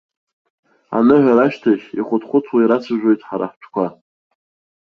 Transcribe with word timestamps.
Аныҳәара 0.97 1.43
ашьҭахь 1.45 1.85
ихәыҭхәыҭуа 1.99 2.57
ирацәажәоит 2.61 3.21
ҳара 3.27 3.47
ҳтәқәа. 3.51 3.85